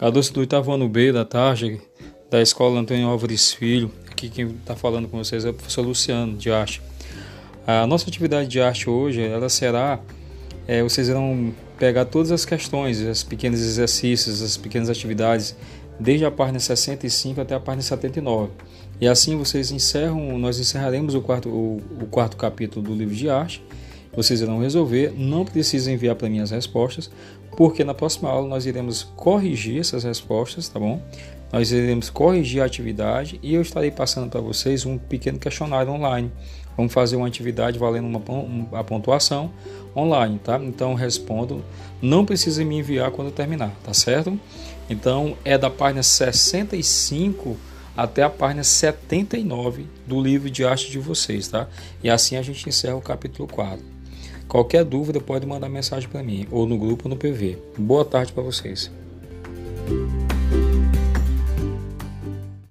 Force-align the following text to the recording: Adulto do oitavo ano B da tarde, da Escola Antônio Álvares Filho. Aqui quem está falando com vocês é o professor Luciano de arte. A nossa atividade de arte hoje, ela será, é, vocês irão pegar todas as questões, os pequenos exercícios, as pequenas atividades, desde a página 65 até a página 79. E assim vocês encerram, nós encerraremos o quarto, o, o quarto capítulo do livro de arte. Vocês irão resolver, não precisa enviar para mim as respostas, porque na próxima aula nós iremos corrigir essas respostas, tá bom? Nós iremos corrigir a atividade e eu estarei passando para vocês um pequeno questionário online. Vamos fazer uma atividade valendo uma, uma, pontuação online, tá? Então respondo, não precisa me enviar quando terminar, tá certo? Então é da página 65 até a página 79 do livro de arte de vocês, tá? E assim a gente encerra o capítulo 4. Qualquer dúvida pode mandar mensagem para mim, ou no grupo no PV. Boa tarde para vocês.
Adulto 0.00 0.32
do 0.32 0.40
oitavo 0.40 0.72
ano 0.72 0.88
B 0.88 1.12
da 1.12 1.26
tarde, 1.26 1.78
da 2.30 2.40
Escola 2.40 2.80
Antônio 2.80 3.06
Álvares 3.06 3.52
Filho. 3.52 3.90
Aqui 4.10 4.30
quem 4.30 4.46
está 4.46 4.74
falando 4.74 5.06
com 5.06 5.18
vocês 5.18 5.44
é 5.44 5.50
o 5.50 5.52
professor 5.52 5.82
Luciano 5.82 6.38
de 6.38 6.50
arte. 6.50 6.80
A 7.66 7.86
nossa 7.86 8.08
atividade 8.08 8.48
de 8.48 8.62
arte 8.62 8.88
hoje, 8.88 9.20
ela 9.20 9.50
será, 9.50 10.00
é, 10.66 10.82
vocês 10.82 11.10
irão 11.10 11.52
pegar 11.78 12.06
todas 12.06 12.32
as 12.32 12.46
questões, 12.46 12.98
os 12.98 13.22
pequenos 13.22 13.60
exercícios, 13.60 14.40
as 14.40 14.56
pequenas 14.56 14.88
atividades, 14.88 15.54
desde 15.98 16.24
a 16.24 16.30
página 16.30 16.58
65 16.58 17.38
até 17.38 17.54
a 17.54 17.60
página 17.60 17.82
79. 17.82 18.52
E 19.02 19.06
assim 19.06 19.36
vocês 19.36 19.70
encerram, 19.70 20.38
nós 20.38 20.58
encerraremos 20.58 21.14
o 21.14 21.20
quarto, 21.20 21.50
o, 21.50 21.76
o 22.00 22.06
quarto 22.06 22.38
capítulo 22.38 22.86
do 22.86 22.94
livro 22.94 23.14
de 23.14 23.28
arte. 23.28 23.62
Vocês 24.12 24.40
irão 24.40 24.58
resolver, 24.58 25.12
não 25.16 25.44
precisa 25.44 25.90
enviar 25.90 26.16
para 26.16 26.28
mim 26.28 26.40
as 26.40 26.50
respostas, 26.50 27.10
porque 27.56 27.84
na 27.84 27.94
próxima 27.94 28.28
aula 28.28 28.48
nós 28.48 28.66
iremos 28.66 29.04
corrigir 29.16 29.80
essas 29.80 30.04
respostas, 30.04 30.68
tá 30.68 30.80
bom? 30.80 31.00
Nós 31.52 31.72
iremos 31.72 32.10
corrigir 32.10 32.62
a 32.62 32.64
atividade 32.64 33.38
e 33.42 33.54
eu 33.54 33.62
estarei 33.62 33.90
passando 33.90 34.30
para 34.30 34.40
vocês 34.40 34.86
um 34.86 34.96
pequeno 34.96 35.38
questionário 35.38 35.92
online. 35.92 36.30
Vamos 36.76 36.92
fazer 36.92 37.16
uma 37.16 37.26
atividade 37.26 37.78
valendo 37.78 38.06
uma, 38.06 38.18
uma, 38.18 38.84
pontuação 38.84 39.50
online, 39.94 40.40
tá? 40.42 40.60
Então 40.62 40.94
respondo, 40.94 41.64
não 42.00 42.24
precisa 42.24 42.64
me 42.64 42.78
enviar 42.78 43.10
quando 43.10 43.30
terminar, 43.32 43.74
tá 43.84 43.92
certo? 43.92 44.38
Então 44.88 45.36
é 45.44 45.58
da 45.58 45.68
página 45.68 46.02
65 46.02 47.56
até 47.96 48.22
a 48.22 48.30
página 48.30 48.62
79 48.62 49.86
do 50.06 50.20
livro 50.20 50.48
de 50.48 50.64
arte 50.64 50.90
de 50.90 50.98
vocês, 50.98 51.48
tá? 51.48 51.68
E 52.02 52.08
assim 52.08 52.36
a 52.36 52.42
gente 52.42 52.68
encerra 52.68 52.96
o 52.96 53.02
capítulo 53.02 53.48
4. 53.48 53.99
Qualquer 54.50 54.84
dúvida 54.84 55.20
pode 55.20 55.46
mandar 55.46 55.68
mensagem 55.68 56.08
para 56.08 56.24
mim, 56.24 56.44
ou 56.50 56.66
no 56.66 56.76
grupo 56.76 57.08
no 57.08 57.16
PV. 57.16 57.56
Boa 57.78 58.04
tarde 58.04 58.32
para 58.32 58.42
vocês. 58.42 58.90